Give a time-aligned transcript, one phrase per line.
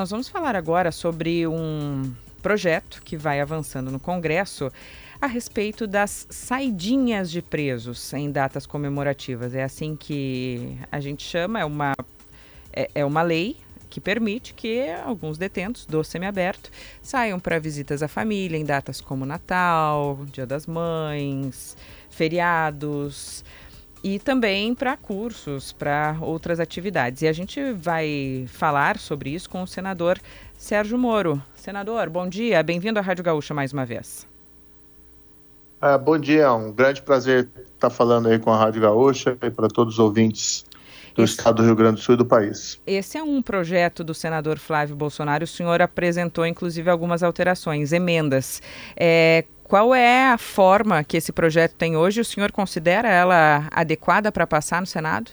[0.00, 4.70] Nós vamos falar agora sobre um projeto que vai avançando no Congresso
[5.20, 9.56] a respeito das saidinhas de presos em datas comemorativas.
[9.56, 11.94] É assim que a gente chama, é uma,
[12.72, 13.56] é, é uma lei
[13.90, 16.70] que permite que alguns detentos do semiaberto
[17.02, 21.76] saiam para visitas à família em datas como Natal, Dia das Mães,
[22.08, 23.44] feriados
[24.02, 27.22] e também para cursos, para outras atividades.
[27.22, 30.18] E a gente vai falar sobre isso com o senador
[30.56, 31.42] Sérgio Moro.
[31.54, 34.26] Senador, bom dia, bem-vindo à Rádio Gaúcha mais uma vez.
[35.80, 39.50] Ah, bom dia, é um grande prazer estar falando aí com a Rádio Gaúcha e
[39.50, 40.64] para todos os ouvintes
[41.14, 41.34] do Esse...
[41.34, 42.80] estado do Rio Grande do Sul e do país.
[42.86, 45.44] Esse é um projeto do senador Flávio Bolsonaro.
[45.44, 48.62] O senhor apresentou, inclusive, algumas alterações, emendas.
[48.96, 52.22] É, qual é a forma que esse projeto tem hoje?
[52.22, 55.30] O senhor considera ela adequada para passar no Senado?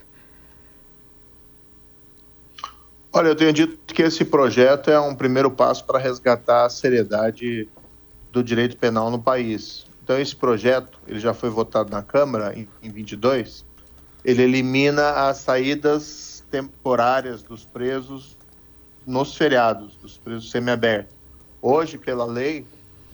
[3.13, 7.69] Olha, eu tenho dito que esse projeto é um primeiro passo para resgatar a seriedade
[8.29, 9.85] do direito penal no país.
[10.03, 13.65] Então, esse projeto, ele já foi votado na Câmara em, em 22,
[14.25, 18.37] ele elimina as saídas temporárias dos presos
[19.07, 21.15] nos feriados, dos presos semiabertos.
[21.61, 22.65] Hoje, pela lei,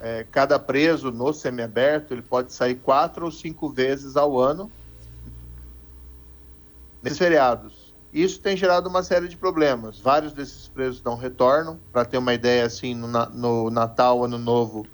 [0.01, 4.69] é, cada preso no semiaberto ele pode sair quatro ou cinco vezes ao ano
[7.03, 7.93] nesses feriados.
[8.11, 9.99] Isso tem gerado uma série de problemas.
[9.99, 11.79] Vários desses presos não retornam.
[11.93, 14.85] Para ter uma ideia, assim, no, no Natal, Ano Novo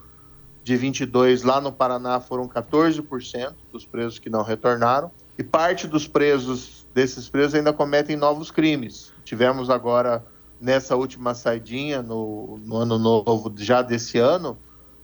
[0.63, 5.09] de 22, lá no Paraná foram 14% dos presos que não retornaram.
[5.38, 9.11] E parte dos presos, desses presos, ainda cometem novos crimes.
[9.23, 10.23] Tivemos agora,
[10.59, 14.58] nessa última saidinha, no, no Ano Novo já desse ano,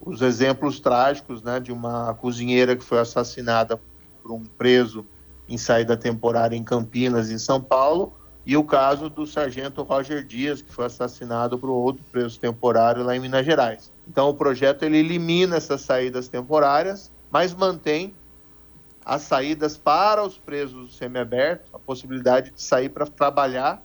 [0.06, 3.80] os exemplos trágicos né, de uma cozinheira que foi assassinada
[4.22, 5.06] por um preso
[5.48, 8.14] em saída temporária em Campinas, em São Paulo,
[8.46, 13.16] e o caso do sargento Roger Dias, que foi assassinado por outro preso temporário lá
[13.16, 13.92] em Minas Gerais.
[14.08, 18.14] Então, o projeto ele elimina essas saídas temporárias, mas mantém
[19.06, 23.82] as saídas para os presos semiabertos, a possibilidade de sair para trabalhar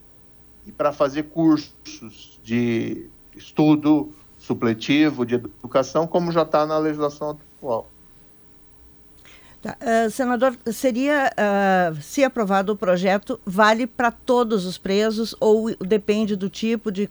[0.67, 4.12] e para fazer cursos de estudo
[4.49, 7.87] supletivo de educação, como já está na legislação atual.
[9.61, 9.77] Tá.
[9.83, 16.35] Uh, senador, seria, uh, se aprovado o projeto, vale para todos os presos ou depende
[16.35, 17.09] do tipo de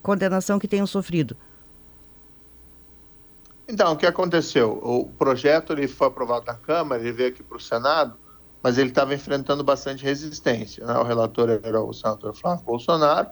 [0.00, 1.36] condenação que tenham sofrido?
[3.68, 4.80] Então, o que aconteceu?
[4.82, 8.16] O projeto ele foi aprovado na Câmara, ele veio aqui para o Senado,
[8.62, 10.86] mas ele estava enfrentando bastante resistência.
[10.86, 10.96] Né?
[10.98, 13.30] O relator era o senador Flávio Bolsonaro,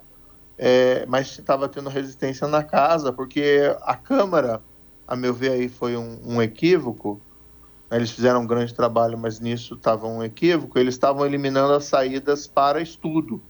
[0.62, 4.60] é, mas estava tendo resistência na casa, porque a Câmara,
[5.09, 7.19] a meu ver, aí foi um, um equívoco.
[7.91, 7.97] Né?
[7.97, 10.78] Eles fizeram um grande trabalho, mas nisso estava um equívoco.
[10.78, 13.43] Eles estavam eliminando as saídas para estudo.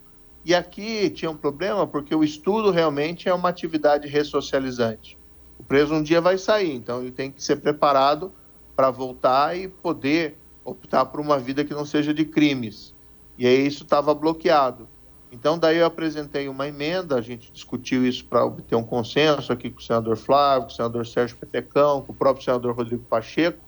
[0.44, 5.18] E aqui tinha um problema, porque o estudo realmente é uma atividade ressocializante.
[5.58, 8.32] O preso um dia vai sair, então ele tem que ser preparado
[8.76, 12.94] para voltar e poder optar por uma vida que não seja de crimes.
[13.36, 14.88] E aí isso estava bloqueado.
[15.32, 19.70] Então, daí eu apresentei uma emenda, a gente discutiu isso para obter um consenso aqui
[19.70, 23.60] com o senador Flávio, com o senador Sérgio Petecão, com o próprio senador Rodrigo Pacheco,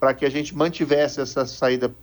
[0.00, 1.94] para que a gente mantivesse essa saída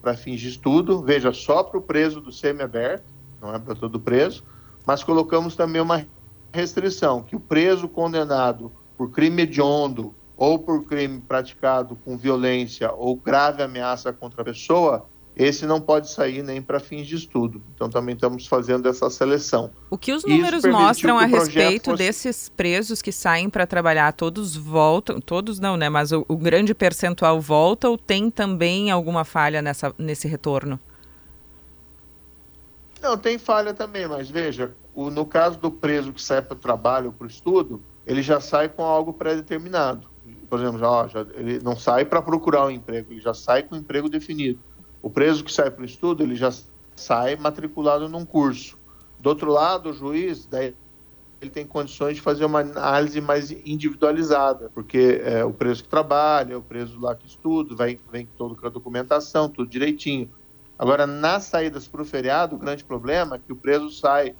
[0.00, 3.04] para fins de estudo, veja, só para o preso do semiaberto,
[3.40, 4.44] não é para todo preso,
[4.86, 6.06] mas colocamos também uma
[6.52, 13.16] restrição, que o preso condenado por crime hediondo ou por crime praticado com violência ou
[13.16, 15.06] grave ameaça contra a pessoa,
[15.40, 17.62] esse não pode sair nem para fins de estudo.
[17.74, 19.70] Então também estamos fazendo essa seleção.
[19.88, 21.96] O que os números mostram a respeito fosse...
[21.96, 25.88] desses presos que saem para trabalhar, todos voltam, todos não, né?
[25.88, 30.78] Mas o, o, grande percentual volta ou tem também alguma falha nessa, nesse retorno?
[33.00, 36.60] Não, tem falha também, mas veja, o, no caso do preso que sai para o
[36.60, 40.06] trabalho, para o estudo, ele já sai com algo pré-determinado.
[40.50, 43.74] Por exemplo, já, já, ele não sai para procurar um emprego, ele já sai com
[43.74, 44.60] um emprego definido.
[45.02, 46.52] O preso que sai para o estudo, ele já
[46.94, 48.78] sai matriculado num curso.
[49.18, 50.74] Do outro lado, o juiz, daí
[51.40, 56.58] ele tem condições de fazer uma análise mais individualizada, porque é, o preso que trabalha,
[56.58, 60.30] o preso lá que estuda, vem, todo com a documentação, tudo direitinho.
[60.78, 64.34] Agora, nas saídas para o feriado, o grande problema é que o preso sai,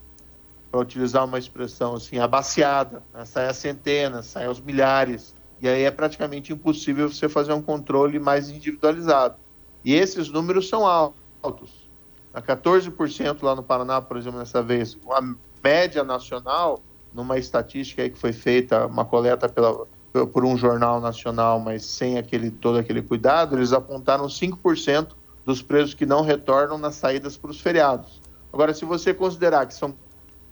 [0.71, 3.25] para utilizar uma expressão assim, abaciada, né?
[3.25, 8.19] sai a centenas, sai aos milhares, e aí é praticamente impossível você fazer um controle
[8.19, 9.37] mais individualizado.
[9.85, 11.89] E esses números são altos.
[12.33, 15.21] A 14% lá no Paraná, por exemplo, nessa vez, a
[15.63, 16.81] média nacional,
[17.13, 19.87] numa estatística que foi feita, uma coleta pela,
[20.33, 25.09] por um jornal nacional, mas sem aquele, todo aquele cuidado, eles apontaram 5%
[25.45, 28.21] dos presos que não retornam nas saídas para os feriados.
[28.53, 29.95] Agora, se você considerar que são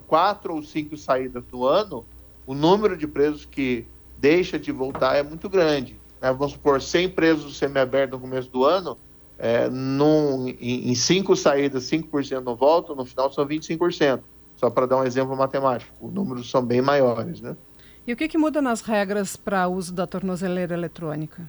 [0.06, 2.04] quatro ou cinco saídas no ano,
[2.46, 3.86] o número de presos que
[4.16, 6.00] deixa de voltar é muito grande.
[6.20, 6.32] Né?
[6.32, 8.96] Vamos supor, 100 presos semiabertos no começo do ano,
[9.38, 14.20] é, num, em, em cinco saídas, 5% não voltam, no final são 25%.
[14.56, 17.40] Só para dar um exemplo matemático, os números são bem maiores.
[17.40, 17.56] Né?
[18.04, 21.48] E o que, que muda nas regras para uso da tornozeleira eletrônica?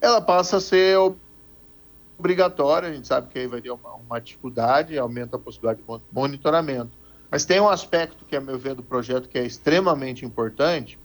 [0.00, 0.96] Ela passa a ser
[2.16, 6.00] obrigatória, a gente sabe que aí vai ter uma, uma dificuldade, aumenta a possibilidade de
[6.12, 6.92] monitoramento.
[7.28, 10.98] Mas tem um aspecto que, a meu ver, do projeto que é extremamente importante,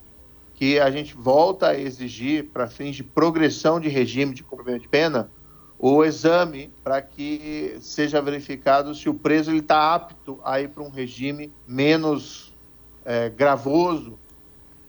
[0.59, 4.89] que a gente volta a exigir, para fins de progressão de regime de cumprimento de
[4.89, 5.31] pena,
[5.77, 10.89] o exame para que seja verificado se o preso está apto a ir para um
[10.89, 12.53] regime menos
[13.06, 14.19] é, gravoso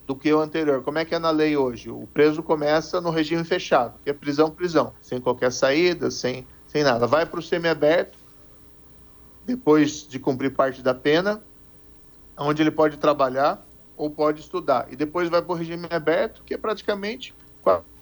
[0.08, 0.82] do que o anterior.
[0.82, 1.88] Como é que é na lei hoje?
[1.88, 6.82] O preso começa no regime fechado, que é prisão, prisão, sem qualquer saída, sem, sem
[6.82, 7.06] nada.
[7.06, 8.18] Vai para o semiaberto,
[9.46, 11.40] depois de cumprir parte da pena,
[12.36, 13.64] onde ele pode trabalhar
[14.00, 14.86] ou pode estudar.
[14.90, 17.34] E depois vai para o regime aberto, que é praticamente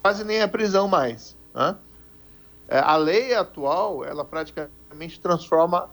[0.00, 1.36] quase nem a prisão mais.
[1.52, 1.76] Né?
[2.68, 5.90] É, a lei atual, ela praticamente transforma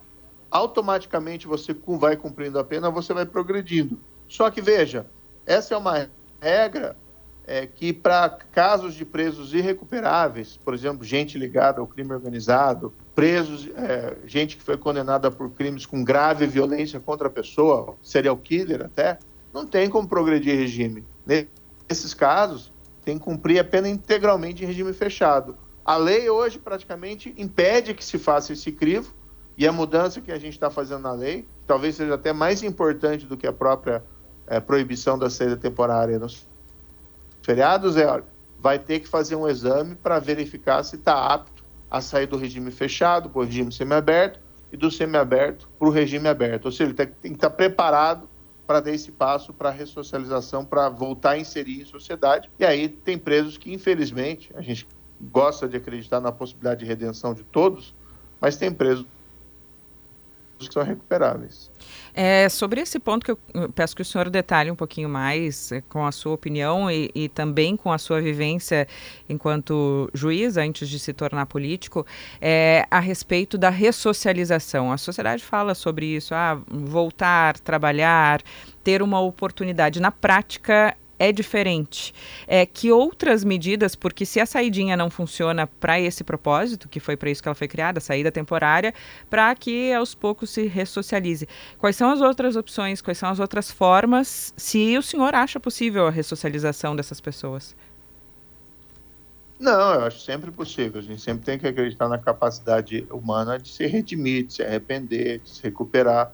[0.51, 3.99] automaticamente você vai cumprindo a pena, você vai progredindo.
[4.27, 5.07] Só que veja,
[5.43, 6.07] essa é uma
[6.39, 6.95] regra
[7.47, 13.67] é, que para casos de presos irrecuperáveis, por exemplo, gente ligada ao crime organizado, presos,
[13.75, 18.83] é, gente que foi condenada por crimes com grave violência contra a pessoa, serial killer
[18.85, 19.17] até,
[19.55, 21.05] não tem como progredir regime.
[21.25, 22.73] Nesses casos,
[23.05, 25.57] tem que cumprir a pena integralmente em regime fechado.
[25.85, 29.13] A lei hoje praticamente impede que se faça esse crivo,
[29.57, 33.25] e a mudança que a gente está fazendo na lei, talvez seja até mais importante
[33.25, 34.03] do que a própria
[34.45, 36.45] é, proibição da saída temporária nos
[37.41, 38.25] feriados, é, olha,
[38.59, 42.69] vai ter que fazer um exame para verificar se está apto a sair do regime
[42.71, 44.41] fechado para o regime semiaberto
[44.73, 46.65] e do semiaberto para o regime aberto.
[46.65, 48.27] Ou seja, ele tem que estar tá preparado
[48.65, 52.49] para dar esse passo para a ressocialização, para voltar a inserir em sociedade.
[52.59, 54.87] E aí tem presos que, infelizmente, a gente
[55.21, 57.93] gosta de acreditar na possibilidade de redenção de todos,
[58.39, 59.05] mas tem presos
[60.57, 61.71] que são recuperáveis.
[62.13, 63.37] É, sobre esse ponto que eu
[63.73, 67.27] peço que o senhor detalhe um pouquinho mais é, com a sua opinião e, e,
[67.27, 68.87] também com a sua vivência
[69.27, 72.05] enquanto juiz antes de se tornar político,
[72.39, 74.91] é, a respeito da ressocialização.
[74.91, 78.41] A sociedade fala sobre isso, ah, voltar, trabalhar,
[78.83, 79.99] ter uma oportunidade.
[79.99, 82.13] Na prática, é diferente.
[82.47, 87.15] É, que outras medidas, porque se a saidinha não funciona para esse propósito, que foi
[87.15, 88.93] para isso que ela foi criada, saída temporária,
[89.29, 91.47] para que aos poucos se ressocialize.
[91.77, 96.07] Quais são as outras opções, quais são as outras formas, se o senhor acha possível
[96.07, 97.75] a ressocialização dessas pessoas?
[99.57, 100.99] Não, eu acho sempre possível.
[100.99, 105.39] A gente sempre tem que acreditar na capacidade humana de se redimir, de se arrepender,
[105.39, 106.33] de se recuperar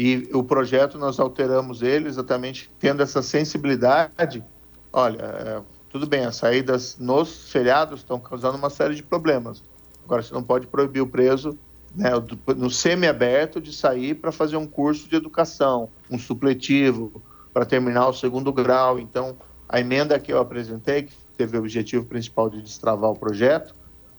[0.00, 4.44] e o projeto nós alteramos ele exatamente tendo essa sensibilidade.
[4.92, 9.60] Olha, é, tudo bem, as saídas nos feriados estão causando uma série de problemas.
[10.04, 11.58] Agora, você não pode proibir o preso
[11.96, 12.10] né,
[12.56, 17.20] no semi-aberto de sair para fazer um curso de educação, um supletivo,
[17.52, 19.00] para terminar o segundo grau.
[19.00, 19.36] Então,
[19.68, 23.74] a emenda que eu apresentei, que teve o objetivo principal de destravar o projeto,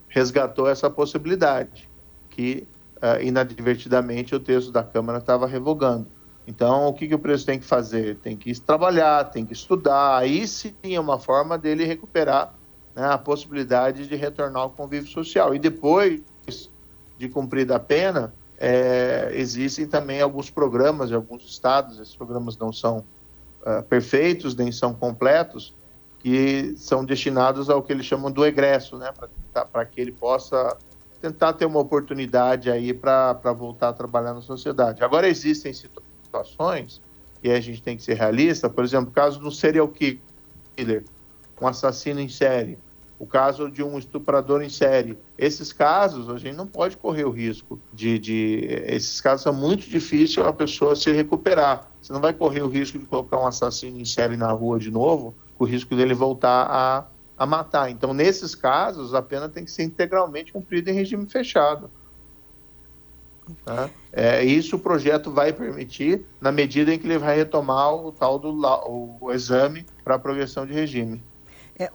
[0.10, 1.90] resgatou essa possibilidade,
[2.30, 2.68] que
[3.02, 6.08] uh, inadvertidamente o texto da Câmara estava revogando.
[6.48, 8.18] Então, o que, que o preso tem que fazer?
[8.18, 10.18] Tem que trabalhar, tem que estudar.
[10.18, 12.56] Aí sim é uma forma dele recuperar
[12.96, 15.54] né, a possibilidade de retornar ao convívio social.
[15.54, 16.22] E depois
[17.18, 22.74] de cumprida a pena, é, existem também alguns programas em alguns estados, esses programas não
[22.74, 23.06] são
[23.62, 25.74] uh, perfeitos, nem são completos,
[26.20, 29.14] que são destinados ao que eles chamam do egresso, né,
[29.72, 30.76] para que ele possa
[31.22, 35.04] tentar ter uma oportunidade aí para voltar a trabalhar na sociedade.
[35.04, 37.02] Agora, existem situações,
[37.44, 41.04] e a gente tem que ser realista, por exemplo, o caso do serial killer,
[41.62, 42.78] um assassino em série,
[43.18, 45.18] o caso de um estuprador em série.
[45.38, 48.18] Esses casos, a gente não pode correr o risco de.
[48.18, 51.92] de esses casos são muito difíceis a pessoa se recuperar.
[52.02, 54.90] Você não vai correr o risco de colocar um assassino em série na rua de
[54.90, 57.06] novo, com o risco dele voltar a
[57.40, 57.90] a matar.
[57.90, 61.90] Então, nesses casos, a pena tem que ser integralmente cumprida em regime fechado.
[63.64, 63.90] Tá?
[64.12, 68.38] É, isso o projeto vai permitir na medida em que ele vai retomar o tal
[68.38, 71.24] do o exame para progressão de regime.
[71.82, 71.90] É,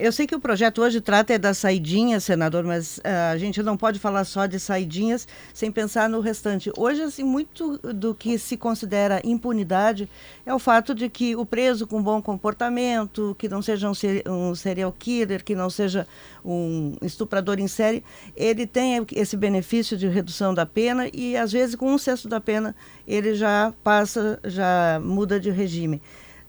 [0.00, 3.62] eu sei que o projeto hoje trata é das saidinhas, senador, mas uh, a gente
[3.62, 6.72] não pode falar só de saidinhas sem pensar no restante.
[6.74, 10.08] Hoje, assim, muito do que se considera impunidade
[10.46, 14.90] é o fato de que o preso com bom comportamento, que não seja um serial
[14.98, 16.06] killer, que não seja
[16.42, 18.02] um estuprador em série,
[18.34, 22.40] ele tem esse benefício de redução da pena e, às vezes, com um sexto da
[22.40, 22.74] pena,
[23.06, 26.00] ele já passa, já muda de regime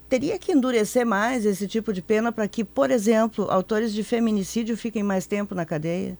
[0.10, 4.78] teria que endurecer mais esse tipo de pena para que, por exemplo, autores de feminicídio
[4.78, 6.18] fiquem mais tempo na cadeia?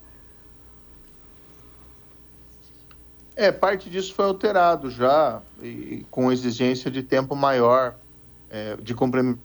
[3.36, 7.96] É, parte disso foi alterado já, e, com exigência de tempo maior
[8.50, 9.40] é, de cumprimento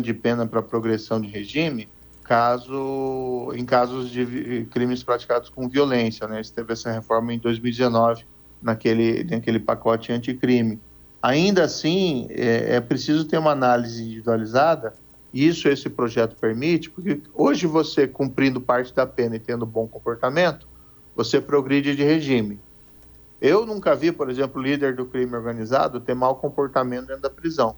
[0.00, 1.86] de pena para progressão de regime,
[2.22, 6.26] caso em casos de crimes praticados com violência.
[6.26, 6.40] Né?
[6.54, 8.24] Teve essa reforma em 2019,
[8.62, 10.80] naquele, naquele pacote anticrime.
[11.24, 14.92] Ainda assim, é, é preciso ter uma análise individualizada,
[15.32, 19.88] e isso esse projeto permite, porque hoje você, cumprindo parte da pena e tendo bom
[19.88, 20.68] comportamento,
[21.16, 22.60] você progride de regime.
[23.40, 27.74] Eu nunca vi, por exemplo, líder do crime organizado ter mau comportamento dentro da prisão.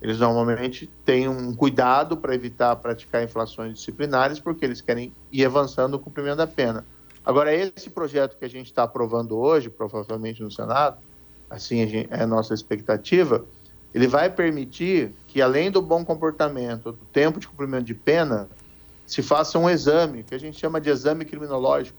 [0.00, 5.94] Eles normalmente têm um cuidado para evitar praticar inflações disciplinares, porque eles querem ir avançando
[5.94, 6.86] no cumprimento da pena.
[7.26, 10.98] Agora, esse projeto que a gente está aprovando hoje, provavelmente no Senado,
[11.54, 13.44] assim é a nossa expectativa,
[13.94, 18.48] ele vai permitir que, além do bom comportamento, do tempo de cumprimento de pena,
[19.06, 21.96] se faça um exame, que a gente chama de exame criminológico,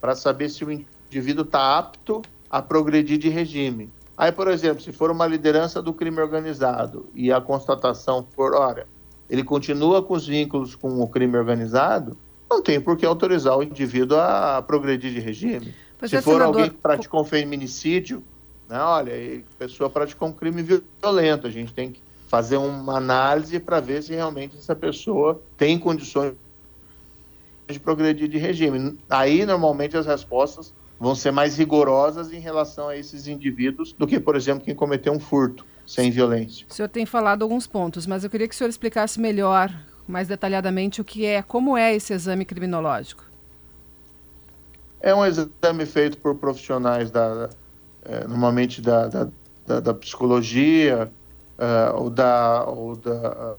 [0.00, 3.90] para saber se o indivíduo está apto a progredir de regime.
[4.16, 8.86] Aí, por exemplo, se for uma liderança do crime organizado e a constatação for, olha,
[9.28, 12.16] ele continua com os vínculos com o crime organizado,
[12.50, 15.74] não tem por que autorizar o indivíduo a progredir de regime.
[15.98, 16.54] Pois se é, for senador...
[16.54, 18.22] alguém que praticou um feminicídio,
[18.68, 18.78] né?
[18.78, 23.80] Olha, a pessoa praticou um crime violento, a gente tem que fazer uma análise para
[23.80, 26.34] ver se realmente essa pessoa tem condições
[27.68, 28.98] de progredir de regime.
[29.08, 34.18] Aí, normalmente, as respostas vão ser mais rigorosas em relação a esses indivíduos do que,
[34.18, 36.66] por exemplo, quem cometeu um furto sem violência.
[36.68, 39.72] O senhor tem falado alguns pontos, mas eu queria que o senhor explicasse melhor,
[40.08, 43.24] mais detalhadamente, o que é, como é esse exame criminológico.
[45.00, 47.50] É um exame feito por profissionais da,
[48.04, 49.28] é, normalmente da, da,
[49.66, 51.10] da, da psicologia
[51.58, 53.56] é, ou da, ou da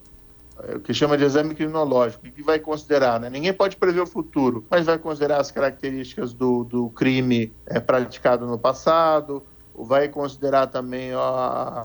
[0.64, 3.30] é, o que chama de exame criminológico, que vai considerar, né?
[3.30, 8.46] ninguém pode prever o futuro, mas vai considerar as características do, do crime é, praticado
[8.46, 11.84] no passado, vai considerar também ó,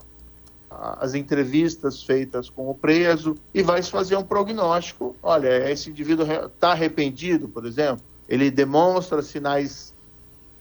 [0.71, 5.17] as entrevistas feitas com o preso e vai fazer um prognóstico.
[5.21, 9.93] Olha, esse indivíduo está arrependido, por exemplo, ele demonstra sinais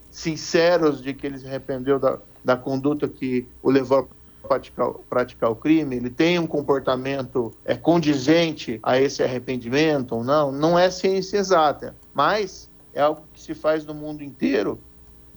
[0.10, 4.10] sinceros de que ele se arrependeu da, da conduta que o levou
[4.44, 10.24] a praticar, praticar o crime, ele tem um comportamento é, condizente a esse arrependimento ou
[10.24, 14.80] não, não é ciência exata, mas é algo que se faz no mundo inteiro,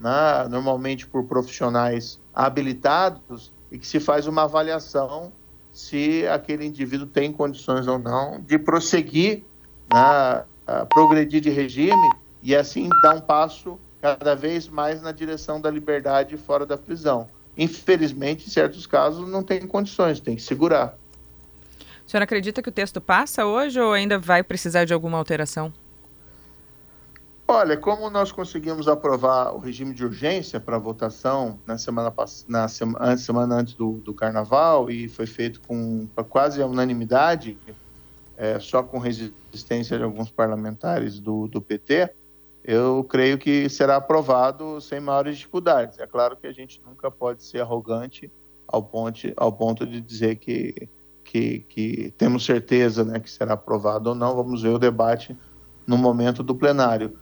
[0.01, 5.33] né, normalmente por profissionais habilitados, e que se faz uma avaliação
[5.73, 9.45] se aquele indivíduo tem condições ou não de prosseguir,
[9.93, 10.45] né,
[10.91, 12.11] progredir de regime
[12.43, 17.29] e assim dar um passo cada vez mais na direção da liberdade fora da prisão.
[17.57, 20.99] Infelizmente, em certos casos, não tem condições, tem que segurar.
[22.05, 25.73] O senhor acredita que o texto passa hoje ou ainda vai precisar de alguma alteração?
[27.47, 32.13] Olha, como nós conseguimos aprovar o regime de urgência para votação na semana,
[32.49, 37.57] na semana, semana antes do, do, carnaval e foi feito com quase a unanimidade,
[38.37, 42.11] é, só com resistência de alguns parlamentares do, do PT,
[42.65, 45.99] eu creio que será aprovado sem maiores dificuldades.
[45.99, 48.31] É claro que a gente nunca pode ser arrogante
[48.69, 50.89] ao ponto, ao ponto de dizer que,
[51.25, 54.37] que, que temos certeza né, que será aprovado ou não.
[54.37, 55.37] Vamos ver o debate
[55.87, 57.19] no momento do plenário.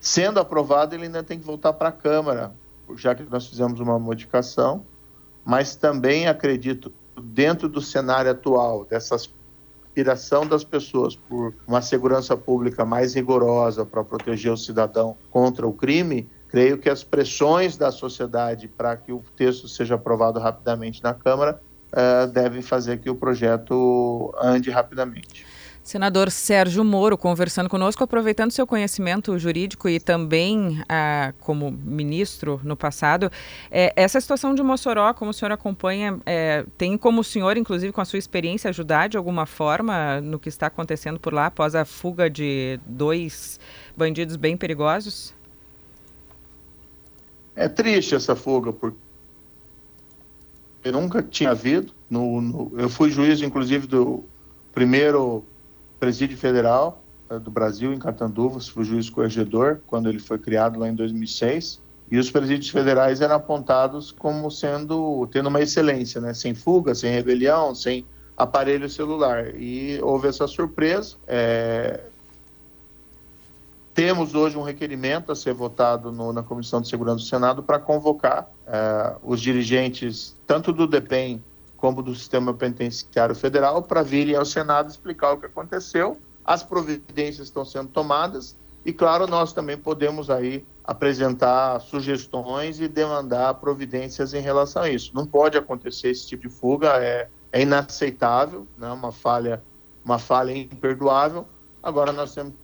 [0.00, 2.54] Sendo aprovado, ele ainda tem que voltar para a Câmara,
[2.96, 4.84] já que nós fizemos uma modificação,
[5.44, 9.26] mas também acredito, dentro do cenário atual, dessas
[9.94, 15.72] aspiração das pessoas por uma segurança pública mais rigorosa para proteger o cidadão contra o
[15.72, 21.14] crime, creio que as pressões da sociedade para que o texto seja aprovado rapidamente na
[21.14, 21.60] Câmara
[21.92, 25.46] uh, devem fazer que o projeto ande rapidamente.
[25.84, 32.74] Senador Sérgio Moro, conversando conosco, aproveitando seu conhecimento jurídico e também ah, como ministro no
[32.74, 33.30] passado,
[33.70, 37.92] é, essa situação de Mossoró, como o senhor acompanha, é, tem como o senhor, inclusive
[37.92, 41.74] com a sua experiência, ajudar de alguma forma no que está acontecendo por lá após
[41.74, 43.60] a fuga de dois
[43.94, 45.34] bandidos bem perigosos?
[47.54, 48.96] É triste essa fuga, porque
[50.82, 51.92] eu nunca tinha havido.
[52.08, 54.24] No, no, eu fui juiz, inclusive, do
[54.72, 55.44] primeiro
[56.04, 60.78] presídio federal uh, do Brasil, em Catanduvas, foi o juiz corregedor, quando ele foi criado
[60.78, 61.80] lá em 2006.
[62.10, 66.34] E os presídios federais eram apontados como sendo, tendo uma excelência, né?
[66.34, 68.04] sem fuga, sem rebelião, sem
[68.36, 69.54] aparelho celular.
[69.56, 71.16] E houve essa surpresa.
[71.26, 72.00] É...
[73.94, 77.78] Temos hoje um requerimento a ser votado no, na Comissão de Segurança do Senado para
[77.78, 81.40] convocar é, os dirigentes, tanto do DEPEN
[81.84, 86.18] como do Sistema Penitenciário Federal, para virem ao Senado explicar o que aconteceu.
[86.42, 93.52] As providências estão sendo tomadas e, claro, nós também podemos aí apresentar sugestões e demandar
[93.56, 95.10] providências em relação a isso.
[95.14, 98.90] Não pode acontecer esse tipo de fuga, é, é inaceitável, né?
[98.90, 99.62] uma falha,
[100.02, 101.46] uma falha imperdoável.
[101.82, 102.54] Agora nós temos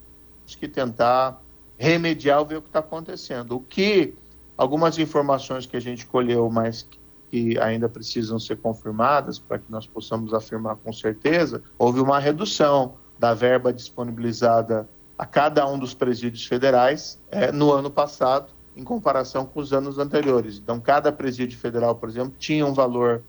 [0.47, 1.43] que tentar
[1.77, 3.57] remediar ver o que está acontecendo.
[3.57, 4.15] O que
[4.57, 6.89] algumas informações que a gente colheu, mas
[7.31, 12.95] que ainda precisam ser confirmadas para que nós possamos afirmar com certeza, houve uma redução
[13.19, 19.45] da verba disponibilizada a cada um dos presídios federais é, no ano passado, em comparação
[19.45, 20.59] com os anos anteriores.
[20.59, 23.23] Então, cada presídio federal, por exemplo, tinha um valor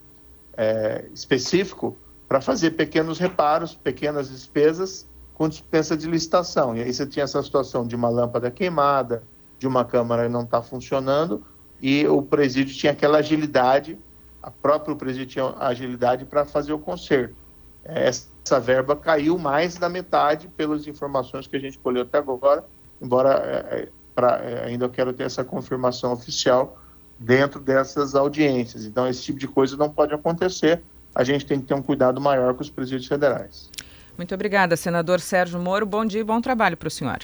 [0.57, 6.75] é, específico para fazer pequenos reparos, pequenas despesas com dispensa de licitação.
[6.75, 9.23] E aí você tinha essa situação de uma lâmpada queimada,
[9.59, 11.45] de uma câmara não estar tá funcionando,
[11.81, 13.97] e o presídio tinha aquela agilidade,
[14.41, 17.35] a própria presídio tinha agilidade para fazer o conserto.
[17.83, 22.63] Essa verba caiu mais da metade pelas informações que a gente colheu até agora,
[23.01, 26.77] embora é, é pra, é, ainda eu quero ter essa confirmação oficial
[27.17, 28.85] dentro dessas audiências.
[28.85, 30.81] Então, esse tipo de coisa não pode acontecer.
[31.13, 33.69] A gente tem que ter um cuidado maior com os presídios federais.
[34.17, 35.85] Muito obrigada, senador Sérgio Moro.
[35.85, 37.19] Bom dia e bom trabalho para o senhor.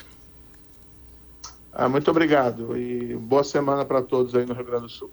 [1.79, 5.11] Ah, muito obrigado e boa semana para todos aí no Rio Grande do Sul.